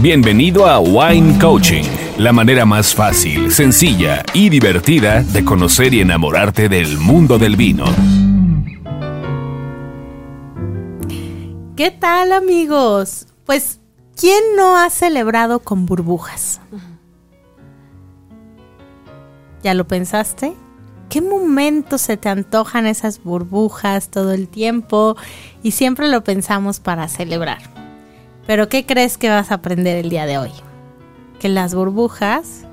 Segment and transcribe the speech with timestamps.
[0.00, 1.84] Bienvenido a Wine Coaching,
[2.18, 7.84] la manera más fácil, sencilla y divertida de conocer y enamorarte del mundo del vino.
[11.76, 13.28] ¿Qué tal amigos?
[13.46, 13.80] Pues,
[14.16, 16.60] ¿quién no ha celebrado con burbujas?
[19.62, 20.54] ¿Ya lo pensaste?
[21.08, 25.16] ¿Qué momento se te antojan esas burbujas todo el tiempo?
[25.62, 27.83] Y siempre lo pensamos para celebrar.
[28.46, 30.52] Pero ¿qué crees que vas a aprender el día de hoy?
[31.38, 32.64] Que las burbujas,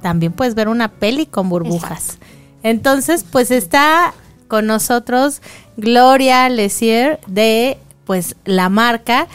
[0.00, 2.18] también puedes ver una peli con burbujas.
[2.62, 4.14] Entonces, pues está
[4.48, 5.40] con nosotros
[5.76, 9.28] Gloria Lesier de pues la marca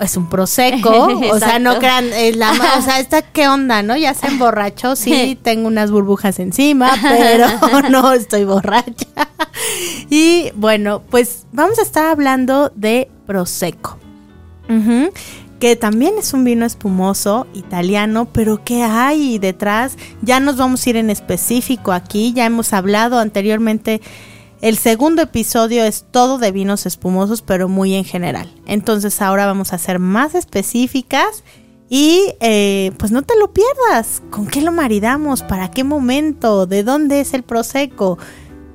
[0.00, 0.90] es un prosecco,
[1.32, 3.96] o sea, no crean, la, o sea, esta qué onda, ¿no?
[3.96, 7.46] Ya se emborrachó, sí, tengo unas burbujas encima, pero
[7.90, 9.06] no estoy borracha.
[10.08, 13.10] Y bueno, pues vamos a estar hablando de
[15.58, 19.96] que también es un vino espumoso italiano, pero ¿qué hay detrás?
[20.22, 24.00] Ya nos vamos a ir en específico aquí, ya hemos hablado anteriormente
[24.60, 28.52] el segundo episodio es todo de vinos espumosos, pero muy en general.
[28.66, 31.44] Entonces ahora vamos a ser más específicas
[31.88, 34.20] y eh, pues no te lo pierdas.
[34.30, 35.42] ¿Con qué lo maridamos?
[35.42, 36.66] ¿Para qué momento?
[36.66, 38.18] ¿De dónde es el prosecco?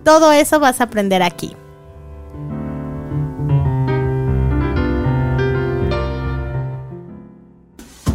[0.05, 1.53] Todo eso vas a aprender aquí.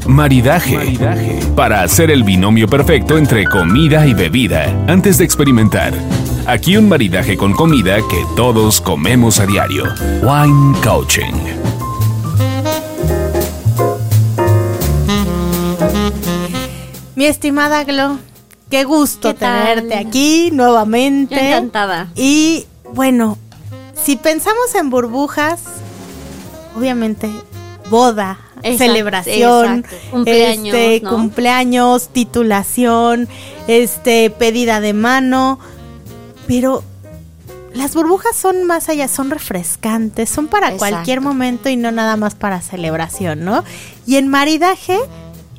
[0.08, 0.74] Maridaje.
[0.74, 1.38] Maridaje.
[1.54, 5.92] Para hacer el binomio perfecto entre comida y bebida antes de experimentar.
[6.46, 9.84] Aquí un maridaje con comida que todos comemos a diario.
[10.22, 11.34] Wine Coaching.
[17.14, 18.18] Mi estimada Glo,
[18.70, 21.48] qué gusto tenerte aquí nuevamente.
[21.48, 22.08] encantada.
[22.14, 23.36] Y bueno,
[23.94, 25.60] si pensamos en burbujas,
[26.74, 27.28] obviamente
[27.90, 33.28] boda, celebración, cumpleaños, este, cumpleaños, titulación,
[33.66, 35.58] este pedida de mano,
[36.46, 36.82] pero
[37.74, 42.34] las burbujas son más allá, son refrescantes, son para cualquier momento y no nada más
[42.34, 43.62] para celebración, ¿no?
[44.06, 44.98] Y en maridaje,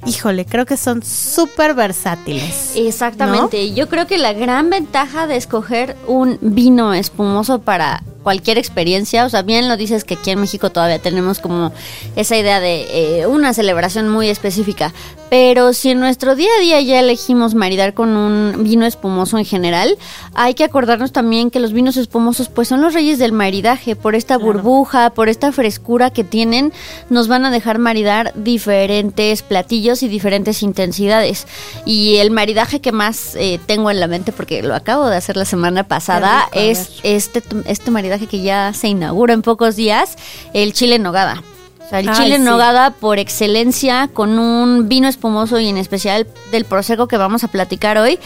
[0.06, 2.74] híjole, creo que son súper versátiles.
[2.76, 3.74] Exactamente.
[3.74, 9.25] Yo creo que la gran ventaja de escoger un vino espumoso para cualquier experiencia.
[9.25, 11.72] O sea, bien lo dices que aquí en México todavía tenemos como
[12.16, 14.94] esa idea de eh, una celebración muy específica.
[15.31, 19.45] Pero si en nuestro día a día ya elegimos maridar con un vino espumoso en
[19.45, 19.97] general,
[20.34, 23.95] hay que acordarnos también que los vinos espumosos pues son los reyes del maridaje.
[23.95, 26.73] Por esta burbuja, por esta frescura que tienen,
[27.09, 31.47] nos van a dejar maridar diferentes platillos y diferentes intensidades.
[31.85, 35.35] Y el maridaje que más eh, tengo en la mente, porque lo acabo de hacer
[35.38, 40.16] la semana pasada, es este, este maridaje que ya se inaugura en pocos días,
[40.53, 41.44] el chile en nogada.
[41.85, 46.28] O sea, el chile en nogada por excelencia con un vino espumoso y en especial
[46.52, 48.19] del prosecco que vamos a platicar hoy,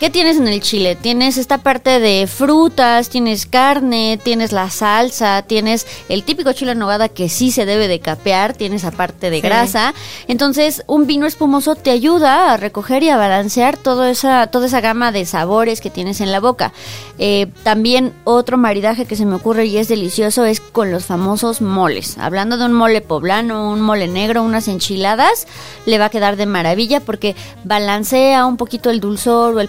[0.00, 0.94] ¿Qué tienes en el chile?
[0.94, 6.78] Tienes esta parte de frutas, tienes carne, tienes la salsa, tienes el típico chile en
[6.78, 9.94] nogada que sí se debe de capear, tienes aparte de grasa.
[10.28, 14.80] Entonces, un vino espumoso te ayuda a recoger y a balancear toda esa, toda esa
[14.80, 16.72] gama de sabores que tienes en la boca.
[17.18, 21.60] Eh, también otro maridaje que se me ocurre y es delicioso es con los famosos
[21.60, 22.18] moles.
[22.18, 25.48] Hablando de un mole poblano, un mole negro, unas enchiladas,
[25.86, 27.34] le va a quedar de maravilla porque
[27.64, 29.66] balancea un poquito el dulzor o el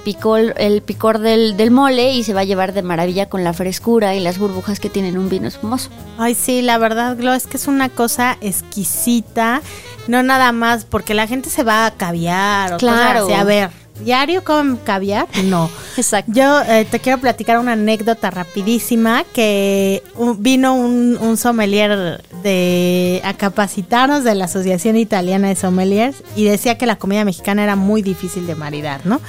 [0.57, 4.16] el picor del, del, mole y se va a llevar de maravilla con la frescura
[4.16, 5.90] y las burbujas que tienen un vino espumoso.
[6.18, 9.62] Ay, sí, la verdad, Glo, es que es una cosa exquisita.
[10.08, 13.25] No nada más porque la gente se va a caviar o claro.
[13.25, 13.69] cosas A ver,
[14.03, 15.28] ¿diario con caviar?
[15.46, 15.69] No.
[15.97, 16.31] Exacto.
[16.34, 20.02] Yo eh, te quiero platicar una anécdota rapidísima que
[20.38, 26.78] vino un, un, sommelier de a capacitarnos de la Asociación Italiana de Sommeliers y decía
[26.78, 29.22] que la comida mexicana era muy difícil de maridar, ¿no?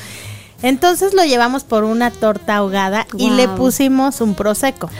[0.62, 4.91] Entonces lo llevamos por una torta ahogada y le pusimos un prosecco.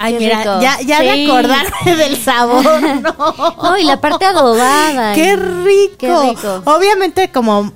[0.00, 2.64] Ay, mira, ya, ya de acordarme del sabor,
[3.02, 3.78] no.
[3.78, 5.12] y la parte adobada.
[5.12, 5.96] ¡Qué rico!
[5.98, 6.62] ¡Qué rico!
[6.66, 7.72] Obviamente, como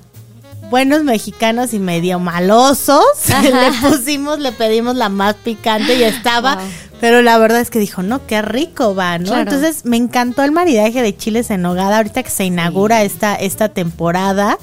[0.69, 3.03] buenos mexicanos y medio malosos,
[3.43, 6.57] le pusimos, le pedimos la más picante y estaba...
[7.01, 9.37] Pero la verdad es que dijo, no, qué rico va, ¿no?
[9.37, 13.67] Entonces me encantó el maridaje de chiles en nogada ahorita que se inaugura esta, esta
[13.67, 14.57] temporada.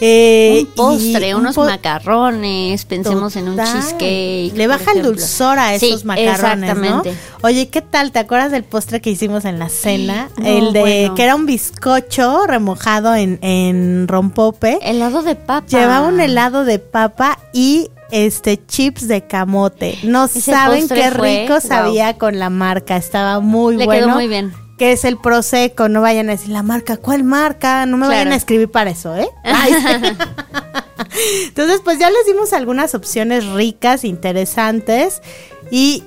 [0.00, 4.52] Eh, un postre, unos macarrones, pensemos en un cheesecake.
[4.54, 7.02] Le baja el dulzor a esos macarrones, ¿no?
[7.42, 8.12] Oye, ¿qué tal?
[8.12, 10.28] ¿Te acuerdas del postre que hicimos en la cena?
[10.44, 14.78] el de que era un bizcocho remojado en, en rompope.
[14.82, 15.66] Helado de papa.
[15.66, 19.98] Llevaba un helado de papa y este chips de camote.
[20.02, 22.96] No saben qué rico sabía con la marca.
[22.96, 24.06] Estaba muy Le bueno.
[24.06, 27.86] Quedó muy bien que es el Prosecco, no vayan a decir la marca, ¿cuál marca?
[27.86, 29.28] No me vayan a escribir para eso, ¿eh?
[31.48, 35.22] Entonces, pues ya les dimos algunas opciones ricas, interesantes
[35.70, 36.04] y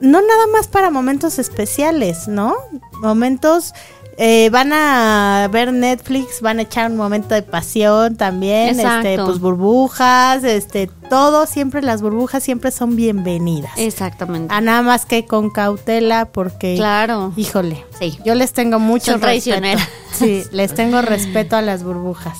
[0.00, 2.54] no nada más para momentos especiales, ¿no?
[3.00, 3.72] Momentos
[4.16, 9.38] eh, van a ver Netflix, van a echar un momento de pasión también, este, pues
[9.40, 13.72] burbujas, este, todo, siempre las burbujas siempre son bienvenidas.
[13.76, 14.54] Exactamente.
[14.54, 18.18] A nada más que con cautela, porque, claro, híjole, sí.
[18.24, 19.78] yo les tengo mucho respeto.
[20.14, 22.38] Sí, les tengo respeto a las burbujas.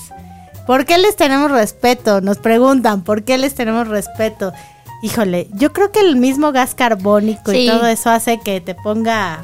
[0.65, 2.21] ¿Por qué les tenemos respeto?
[2.21, 4.53] Nos preguntan, ¿por qué les tenemos respeto?
[5.01, 9.43] Híjole, yo creo que el mismo gas carbónico y todo eso hace que te ponga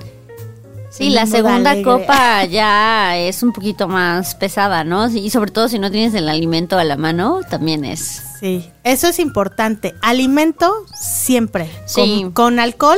[0.92, 5.10] Sí, la segunda copa ya es un poquito más pesada, ¿no?
[5.10, 8.22] Y sobre todo si no tienes el alimento a la mano, también es.
[8.42, 9.96] Sí, eso es importante.
[10.02, 11.70] Alimento siempre.
[11.86, 12.30] Sí.
[12.34, 12.98] Con, alcohol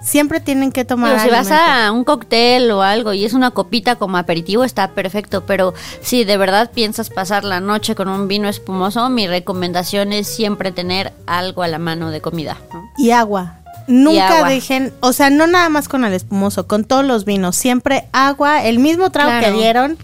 [0.00, 1.16] siempre tienen que tomar.
[1.16, 4.92] Pero si vas a un cóctel o algo y es una copita como aperitivo, está
[4.92, 5.44] perfecto.
[5.44, 10.28] Pero si de verdad piensas pasar la noche con un vino espumoso, mi recomendación es
[10.28, 12.56] siempre tener algo a la mano de comida.
[12.98, 13.61] Y agua.
[13.86, 18.08] Nunca dejen, o sea, no nada más con el espumoso, con todos los vinos, siempre
[18.12, 19.98] agua, el mismo trago que dieron,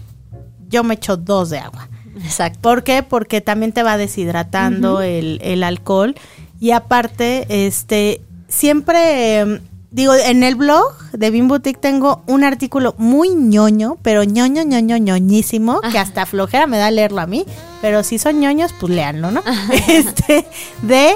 [0.69, 1.89] yo me echo dos de agua.
[2.23, 2.59] Exacto.
[2.61, 3.03] ¿Por qué?
[3.03, 6.15] Porque también te va deshidratando el, el, alcohol.
[6.59, 9.61] Y aparte, este, siempre,
[9.91, 14.97] digo, en el blog de Bean Boutique tengo un artículo muy ñoño, pero ñoño, ñoño,
[14.97, 17.45] ñoñísimo, que hasta flojera me da leerlo a mí,
[17.81, 19.41] pero si son ñoños, pues leanlo, ¿no?
[19.87, 20.45] este,
[20.81, 21.15] de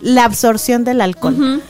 [0.00, 1.62] la absorción del alcohol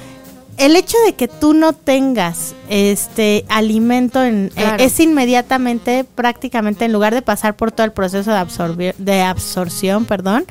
[0.58, 6.92] el hecho de que tú no tengas este alimento en, eh, es inmediatamente prácticamente en
[6.92, 10.44] lugar de pasar por todo el proceso de absorbir de absorción, perdón,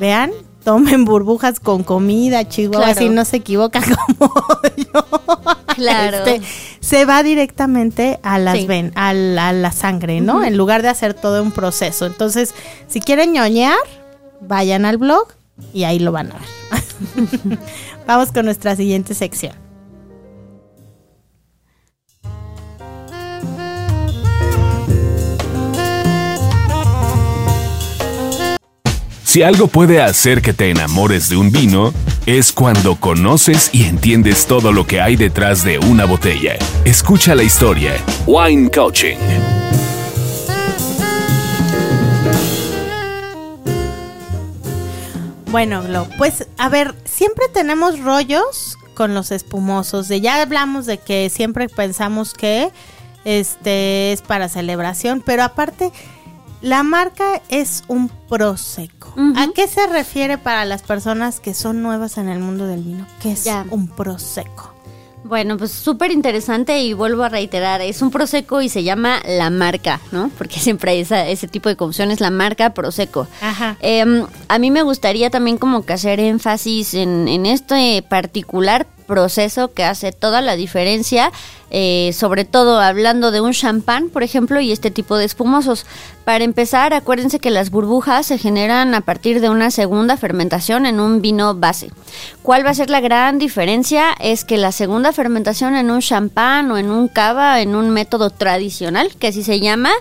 [0.00, 0.30] vean,
[0.64, 3.84] tomen burbujas con comida, chihuahua, si no se equivocan
[4.18, 4.34] como
[4.76, 5.06] yo.
[5.74, 6.18] Claro.
[6.18, 6.42] Este,
[6.80, 10.44] se va directamente a las ven, a la, sangre, ¿no?
[10.44, 12.06] En lugar de hacer todo un proceso.
[12.06, 12.54] Entonces,
[12.88, 13.78] si quieren ñoñear,
[14.40, 15.28] vayan al blog
[15.72, 17.58] y ahí lo van a ver.
[18.14, 19.54] Vamos con nuestra siguiente sección.
[29.24, 31.94] Si algo puede hacer que te enamores de un vino,
[32.26, 36.56] es cuando conoces y entiendes todo lo que hay detrás de una botella.
[36.84, 37.94] Escucha la historia.
[38.26, 39.61] Wine Coaching.
[45.52, 50.08] Bueno, Glo, pues a ver, siempre tenemos rollos con los espumosos.
[50.08, 52.72] De ya hablamos de que siempre pensamos que
[53.26, 55.92] este es para celebración, pero aparte
[56.62, 59.12] la marca es un prosecco.
[59.36, 63.06] ¿A qué se refiere para las personas que son nuevas en el mundo del vino?
[63.20, 64.71] ¿Qué es un prosecco?
[65.24, 69.50] Bueno, pues súper interesante y vuelvo a reiterar, es un Prosecco y se llama La
[69.50, 70.30] Marca, ¿no?
[70.36, 73.28] Porque siempre hay ese tipo de confusiones, La Marca Prosecco.
[73.40, 73.76] Ajá.
[73.80, 79.72] Em, a mí me gustaría también como que hacer énfasis en, en este particular proceso
[79.72, 81.32] que hace toda la diferencia,
[81.70, 85.86] eh, sobre todo hablando de un champán, por ejemplo, y este tipo de espumosos.
[86.24, 91.00] Para empezar, acuérdense que las burbujas se generan a partir de una segunda fermentación en
[91.00, 91.90] un vino base.
[92.42, 94.12] ¿Cuál va a ser la gran diferencia?
[94.20, 98.30] Es que la segunda fermentación en un champán o en un cava, en un método
[98.30, 99.92] tradicional, que así se llama,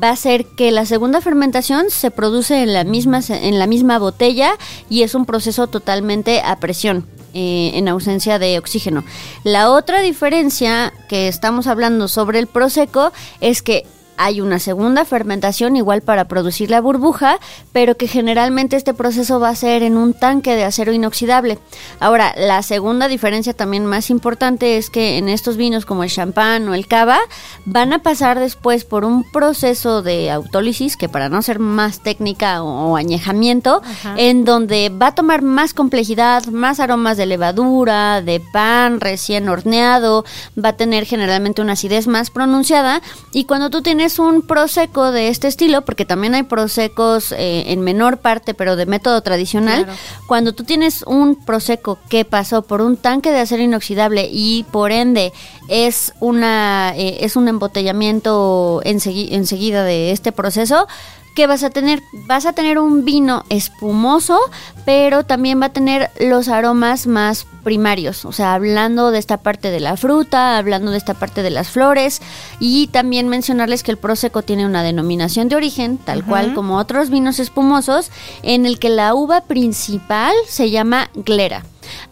[0.00, 3.98] va a ser que la segunda fermentación se produce en la misma, en la misma
[3.98, 4.54] botella
[4.90, 7.06] y es un proceso totalmente a presión.
[7.34, 9.04] Eh, en ausencia de oxígeno.
[9.42, 13.10] La otra diferencia que estamos hablando sobre el Prosecco
[13.40, 13.86] es que
[14.24, 17.38] hay una segunda fermentación igual para producir la burbuja,
[17.72, 21.58] pero que generalmente este proceso va a ser en un tanque de acero inoxidable.
[21.98, 26.68] Ahora, la segunda diferencia también más importante es que en estos vinos como el champán
[26.68, 27.18] o el cava
[27.64, 32.62] van a pasar después por un proceso de autólisis, que para no ser más técnica
[32.62, 33.82] o, añejamiento,
[34.16, 40.24] en donde va a tomar más complejidad, más aromas de levadura, de pan recién horneado,
[40.62, 43.02] va a tener generalmente una acidez más pronunciada
[43.32, 47.72] y cuando tú tienes es un prosecco de este estilo, porque también hay prosecos eh,
[47.72, 49.86] en menor parte, pero de método tradicional,
[50.26, 54.92] cuando tú tienes un prosecco que pasó por un tanque de acero inoxidable y por
[54.92, 55.32] ende
[55.68, 60.86] es una eh, es un embotellamiento enseguida de este proceso,
[61.34, 62.02] ¿qué vas a tener?
[62.12, 64.38] Vas a tener un vino espumoso,
[64.84, 69.70] pero también va a tener los aromas más primarios, o sea, hablando de esta parte
[69.70, 72.20] de la fruta, hablando de esta parte de las flores
[72.58, 77.08] y también mencionarles que el Prosecco tiene una denominación de origen, tal cual como otros
[77.10, 78.10] vinos espumosos,
[78.42, 81.62] en el que la uva principal se llama glera.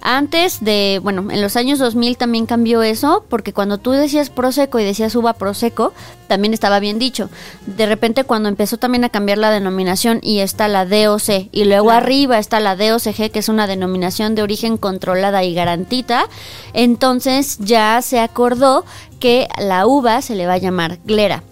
[0.02, 4.78] Antes de, bueno, en los años 2000 también cambió eso, porque cuando tú decías Prosecco
[4.78, 5.92] y decías uva Prosecco,
[6.26, 7.28] también estaba bien dicho.
[7.66, 11.90] De repente cuando empezó también a cambiar la denominación y está la DOC y luego
[11.90, 16.26] arriba está la DOCG, que es una denominación de origen controlada y garantita,
[16.72, 18.84] entonces ya se acordó
[19.18, 21.42] que la uva se le va a llamar glera.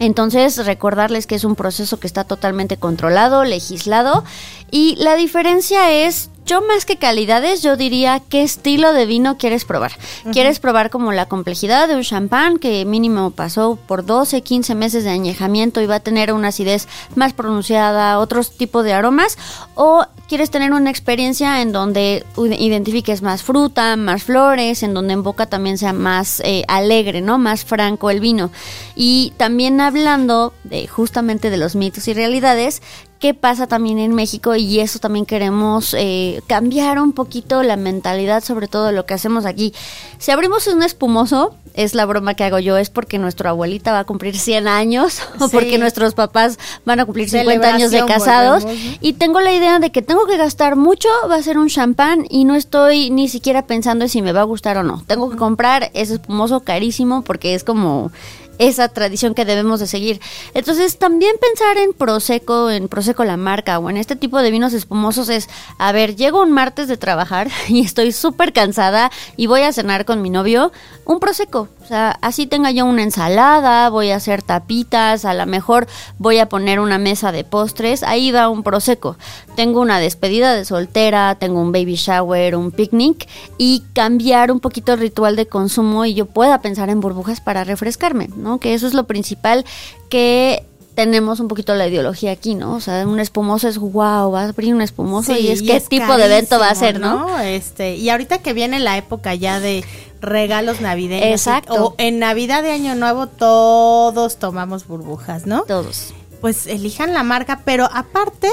[0.00, 4.24] Entonces, recordarles que es un proceso que está totalmente controlado, legislado,
[4.70, 9.66] y la diferencia es yo más que calidades, yo diría qué estilo de vino quieres
[9.66, 9.92] probar.
[10.32, 15.04] ¿Quieres probar como la complejidad de un champán que mínimo pasó por 12, 15 meses
[15.04, 19.36] de añejamiento y va a tener una acidez más pronunciada, otros tipos de aromas?
[19.74, 25.22] ¿O quieres tener una experiencia en donde identifiques más fruta, más flores, en donde en
[25.22, 27.38] boca también sea más eh, alegre, ¿no?
[27.38, 28.50] Más franco el vino.
[28.96, 32.82] Y también hablando de justamente de los mitos y realidades,
[33.18, 38.44] qué pasa también en México y eso también queremos eh, cambiar un poquito la mentalidad
[38.44, 39.74] sobre todo lo que hacemos aquí.
[40.18, 44.00] Si abrimos un espumoso, es la broma que hago yo, es porque nuestra abuelita va
[44.00, 48.64] a cumplir 100 años o porque nuestros papás van a cumplir 50 años de casados
[49.00, 52.24] y tengo la idea de que tengo que gastar mucho, va a ser un champán
[52.28, 55.02] y no estoy ni siquiera pensando en si me va a gustar o no.
[55.06, 58.10] Tengo que comprar ese espumoso carísimo porque es como
[58.58, 60.20] esa tradición que debemos de seguir.
[60.54, 64.72] Entonces, también pensar en Prosecco, en Prosecco la marca o en este tipo de vinos
[64.72, 65.48] espumosos es,
[65.78, 70.04] a ver, llego un martes de trabajar y estoy súper cansada y voy a cenar
[70.04, 70.72] con mi novio,
[71.04, 71.68] un Prosecco.
[71.82, 75.86] O sea, así tenga yo una ensalada, voy a hacer tapitas, a lo mejor
[76.18, 79.16] voy a poner una mesa de postres, ahí va un Prosecco.
[79.56, 84.92] Tengo una despedida de soltera, tengo un baby shower, un picnic y cambiar un poquito
[84.92, 88.47] el ritual de consumo y yo pueda pensar en burbujas para refrescarme, ¿no?
[88.56, 89.66] Que eso es lo principal
[90.08, 90.64] que
[90.98, 92.74] tenemos un poquito la ideología aquí, ¿no?
[92.74, 96.16] O sea, un espumoso es wow, va a abrir un espumoso y es qué tipo
[96.16, 97.38] de evento va a ser, ¿no?
[97.38, 99.84] Este, y ahorita que viene la época ya de
[100.20, 101.30] regalos navideños.
[101.30, 101.72] Exacto.
[101.72, 105.62] o en Navidad de Año Nuevo todos tomamos burbujas, ¿no?
[105.62, 106.12] Todos.
[106.40, 108.48] Pues elijan la marca, pero aparte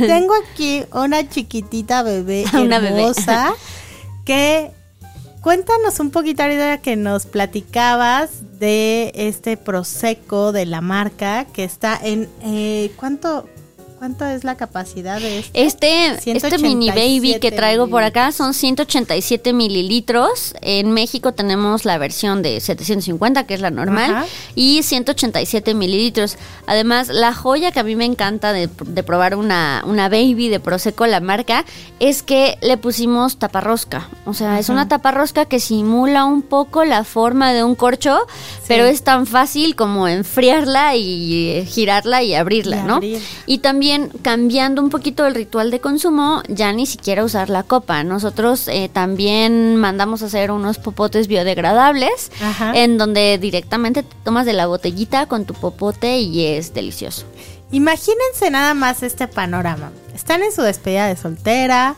[0.00, 3.52] tengo aquí una chiquitita bebé una hermosa
[4.24, 4.72] que
[5.48, 11.98] Cuéntanos un poquito, ahorita que nos platicabas de este Prosecco de la marca que está
[12.02, 12.28] en...
[12.42, 13.48] Eh, ¿Cuánto
[13.98, 15.64] ¿Cuánto es la capacidad de este?
[15.64, 20.54] Este, este mini baby que traigo por acá son 187 mililitros.
[20.60, 24.24] En México tenemos la versión de 750, que es la normal,
[24.54, 26.36] y 187 mililitros.
[26.68, 31.04] Además, la joya que a mí me encanta de, probar una, una baby de Prosecco,
[31.08, 31.64] la marca,
[31.98, 34.08] es que le pusimos taparrosca.
[34.26, 38.20] O sea, es una taparrosca que simula un poco la forma de un corcho,
[38.68, 43.00] pero es tan fácil como enfriarla y eh, girarla y abrirla, ¿no?
[43.46, 43.87] Y también
[44.22, 48.02] cambiando un poquito el ritual de consumo, ya ni siquiera usar la copa.
[48.04, 52.30] Nosotros eh, también mandamos a hacer unos popotes biodegradables
[52.74, 57.26] en donde directamente te tomas de la botellita con tu popote y es delicioso.
[57.70, 59.92] Imagínense nada más este panorama.
[60.14, 61.96] Están en su despedida de soltera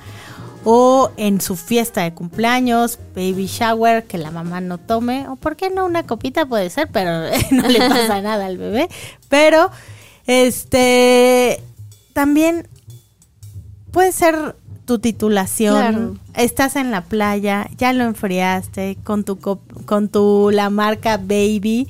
[0.65, 5.57] o en su fiesta de cumpleaños, baby shower, que la mamá no tome, o por
[5.57, 7.11] qué no una copita puede ser, pero
[7.51, 8.89] no le pasa nada al bebé.
[9.29, 9.71] Pero,
[10.27, 11.63] este,
[12.13, 12.69] también
[13.91, 16.21] puede ser tu titulación.
[16.35, 21.87] Estás en la playa, ya lo enfriaste con tu con tu la marca Baby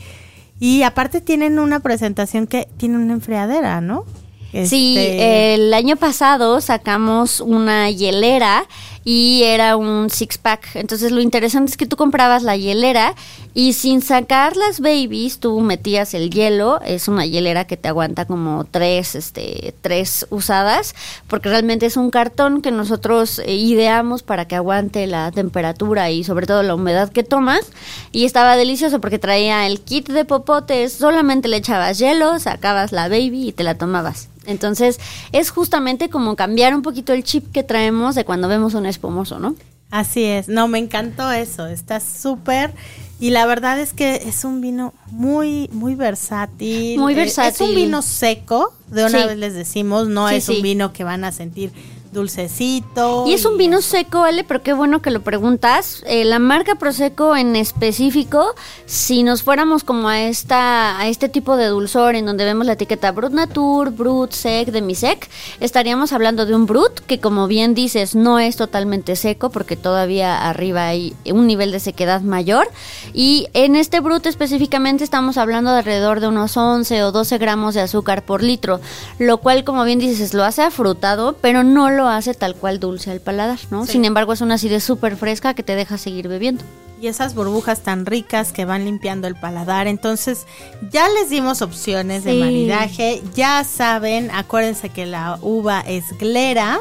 [0.58, 4.04] y aparte tienen una presentación que tiene una enfriadera, ¿no?
[4.52, 8.66] Sí, este, el año pasado sacamos una hielera
[9.12, 10.76] y era un six pack.
[10.76, 13.16] Entonces lo interesante es que tú comprabas la hielera
[13.54, 16.80] y sin sacar las babies tú metías el hielo.
[16.82, 20.94] Es una hielera que te aguanta como tres, este, tres usadas
[21.26, 26.22] porque realmente es un cartón que nosotros eh, ideamos para que aguante la temperatura y
[26.22, 27.66] sobre todo la humedad que tomas.
[28.12, 33.08] Y estaba delicioso porque traía el kit de popotes, solamente le echabas hielo, sacabas la
[33.08, 34.28] baby y te la tomabas.
[34.50, 34.98] Entonces,
[35.32, 39.38] es justamente como cambiar un poquito el chip que traemos de cuando vemos un espumoso,
[39.38, 39.54] ¿no?
[39.90, 42.72] Así es, no, me encantó eso, está súper
[43.20, 46.98] y la verdad es que es un vino muy, muy versátil.
[46.98, 47.52] Muy versátil.
[47.52, 51.24] Es un vino seco, de una vez les decimos, no es un vino que van
[51.24, 51.70] a sentir
[52.12, 53.24] dulcecito.
[53.26, 56.02] Y es un vino seco, Ale, pero qué bueno que lo preguntas.
[56.06, 58.54] Eh, la marca Prosecco en específico,
[58.86, 62.72] si nos fuéramos como a esta a este tipo de dulzor en donde vemos la
[62.72, 65.28] etiqueta Brut Natur, Brut Sec, Demisec,
[65.60, 70.48] estaríamos hablando de un Brut que como bien dices no es totalmente seco porque todavía
[70.48, 72.68] arriba hay un nivel de sequedad mayor
[73.12, 77.74] y en este Brut específicamente estamos hablando de alrededor de unos 11 o 12 gramos
[77.74, 78.80] de azúcar por litro,
[79.18, 82.80] lo cual como bien dices lo hace afrutado, pero no lo lo hace tal cual
[82.80, 83.84] dulce al paladar, ¿no?
[83.86, 83.92] Sí.
[83.92, 86.64] Sin embargo, es una acidez súper fresca que te deja seguir bebiendo.
[87.00, 89.86] Y esas burbujas tan ricas que van limpiando el paladar.
[89.86, 90.46] Entonces,
[90.92, 93.22] ya les dimos opciones de maridaje.
[93.34, 96.78] Ya saben, acuérdense que la uva es glera.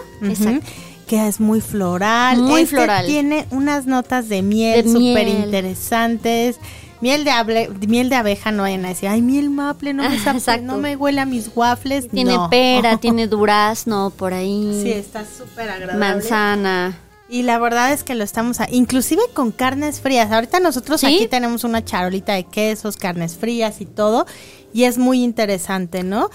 [1.07, 2.37] Que es muy floral.
[2.39, 3.05] Muy Este floral.
[3.05, 5.15] Tiene unas notas de miel De miel.
[5.15, 6.59] súper interesantes.
[7.01, 10.19] Miel de, able- miel de abeja, no vayan a decir, ay, miel maple, no me,
[10.23, 10.65] sabe- Exacto.
[10.65, 12.09] no me huele a mis waffles.
[12.09, 12.49] Tiene No.
[12.49, 15.97] pera, tiene durazno por ahí, Sí, está súper agradable.
[15.99, 16.97] manzana.
[17.31, 20.31] Y la verdad es que lo estamos, a- inclusive con carnes frías.
[20.31, 21.05] Ahorita nosotros ¿Sí?
[21.07, 24.25] aquí tenemos una charolita de quesos, carnes frías y todo.
[24.73, 26.29] Y es muy interesante, ¿no?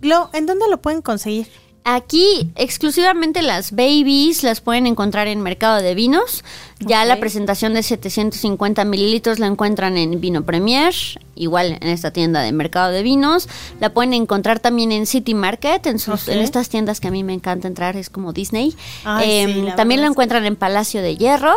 [0.00, 1.48] Glo, ¿en dónde lo pueden conseguir?
[1.84, 6.44] Aquí exclusivamente las babies las pueden encontrar en Mercado de Vinos.
[6.78, 10.92] Ya la presentación de 750 mililitros la encuentran en Vino Premier,
[11.34, 13.48] igual en esta tienda de Mercado de Vinos.
[13.80, 17.24] La pueden encontrar también en City Market, en, sus, en estas tiendas que a mí
[17.24, 18.74] me encanta entrar, es como Disney.
[19.04, 21.54] Ay, Em, sí, la también que- encuentran en Palacio de Hierro.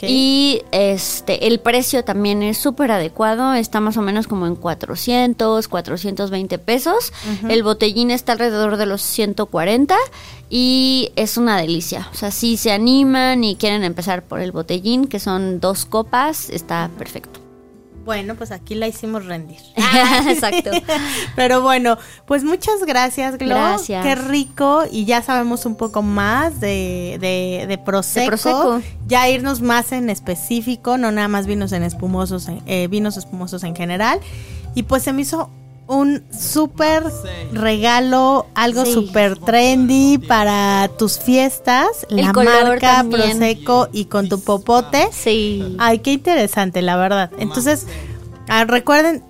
[0.00, 5.68] Y este el precio también es súper adecuado, está más o menos como en 400,
[5.68, 7.12] 420 pesos.
[7.46, 9.96] El botellín está alrededor de los 140
[10.48, 12.08] y es una delicia.
[12.12, 16.50] O sea, si se animan y quieren empezar por el botellín, que son dos copas,
[16.50, 17.40] está perfecto.
[18.04, 19.60] Bueno, pues aquí la hicimos rendir.
[20.28, 20.70] Exacto.
[21.36, 23.54] Pero bueno, pues muchas gracias, Glo.
[23.54, 24.04] Gracias.
[24.04, 24.82] Qué rico.
[24.90, 28.22] Y ya sabemos un poco más de, de, de Prosecco.
[28.22, 28.82] De Prosecco.
[29.06, 33.76] Ya irnos más en específico, no nada más vinos en espumosos, eh, vinos espumosos en
[33.76, 34.18] general.
[34.74, 35.50] Y pues se me hizo
[35.92, 37.04] un súper
[37.52, 38.92] regalo, algo Sí.
[38.94, 42.06] súper trendy para tus fiestas.
[42.10, 43.38] El la marca también.
[43.38, 45.08] Prosecco y con tu popote.
[45.12, 45.76] Sí.
[45.78, 47.30] Ay, qué interesante, la verdad.
[47.38, 47.86] Entonces,
[48.48, 49.22] ah, recuerden,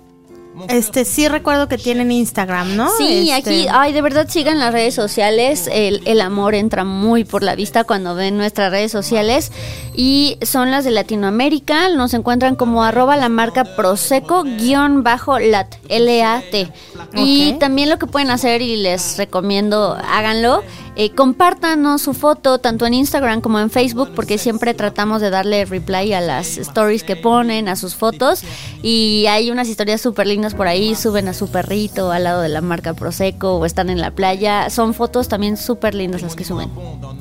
[0.69, 2.89] este sí recuerdo que tienen Instagram, ¿no?
[2.97, 5.69] Sí, Este, aquí, ay, de verdad sigan las redes sociales.
[5.71, 9.51] El, el amor entra muy por la vista cuando ven nuestras redes sociales.
[9.95, 11.89] Y son las de Latinoamérica.
[11.89, 16.71] Nos encuentran como arroba la marca Prosecco guion bajo lat, L-A-T.
[17.15, 20.63] Y también lo que pueden hacer, y les recomiendo, háganlo.
[20.95, 25.65] Eh, compártanos su foto tanto en Instagram como en Facebook porque siempre tratamos de darle
[25.65, 28.43] reply a las stories que ponen, a sus fotos
[28.81, 32.49] y hay unas historias súper lindas por ahí, suben a su perrito al lado de
[32.49, 36.43] la marca Prosecco o están en la playa, son fotos también súper lindas las que
[36.43, 36.69] suben.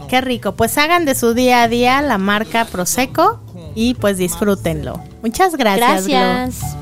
[0.08, 0.52] Qué rico.
[0.52, 3.40] Pues hagan de su día a día la marca Prosecco
[3.74, 5.00] y pues disfrútenlo.
[5.22, 6.06] Muchas gracias.
[6.06, 6.76] Gracias.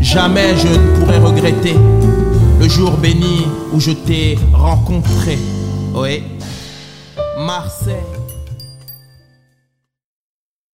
[0.00, 1.76] Jamais je ne pourrai regretter
[2.58, 5.38] le jour béni où je t'ai rencontré.
[5.92, 6.22] Oui,
[7.36, 8.19] Marseille.